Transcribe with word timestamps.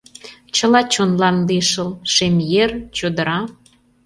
Чыла 0.55 0.81
чонлан 0.93 1.37
лишыл: 1.47 1.89
Шемъер, 2.13 2.71
чодыра. 2.97 3.39